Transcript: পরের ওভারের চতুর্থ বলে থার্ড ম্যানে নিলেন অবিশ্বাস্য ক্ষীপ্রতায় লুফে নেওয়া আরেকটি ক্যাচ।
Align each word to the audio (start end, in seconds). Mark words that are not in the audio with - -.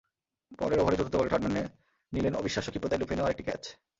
পরের 0.59 0.81
ওভারের 0.81 0.99
চতুর্থ 0.99 1.15
বলে 1.17 1.31
থার্ড 1.31 1.43
ম্যানে 1.45 1.63
নিলেন 2.13 2.33
অবিশ্বাস্য 2.35 2.71
ক্ষীপ্রতায় 2.71 2.99
লুফে 3.01 3.15
নেওয়া 3.15 3.27
আরেকটি 3.27 3.43
ক্যাচ। 3.47 3.63